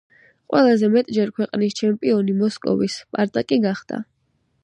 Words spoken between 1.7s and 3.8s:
ჩემპიონი მოსკოვის „სპარტაკი“